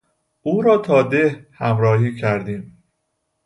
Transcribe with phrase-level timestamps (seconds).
[0.41, 2.77] اورا تا ده همراهی کردیم